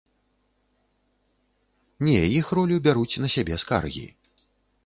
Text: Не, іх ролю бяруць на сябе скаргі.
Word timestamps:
Не, 2.07 2.17
іх 2.39 2.49
ролю 2.61 2.75
бяруць 2.89 3.21
на 3.25 3.31
сябе 3.35 3.63
скаргі. 3.67 4.07